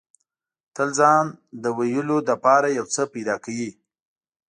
تل 0.75 0.89
ځان 0.99 1.25
له 1.29 1.33
د 1.63 1.65
ویلو 1.77 2.17
لپاره 2.29 2.67
یو 2.77 2.85
څه 2.93 3.01
پیدا 3.13 3.35
کوي. 3.43 3.71